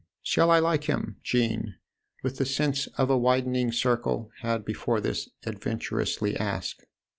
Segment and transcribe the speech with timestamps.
[0.33, 1.75] "Shall I like him?" Jean,
[2.23, 6.85] with the sense of a widening circle, had, before this, adventurously asked.